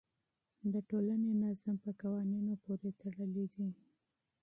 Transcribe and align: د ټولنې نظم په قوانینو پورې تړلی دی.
د 0.73 0.73
ټولنې 0.89 1.31
نظم 1.43 1.75
په 1.83 1.89
قوانینو 2.01 2.53
پورې 2.63 2.89
تړلی 3.01 3.45
دی. 3.53 3.69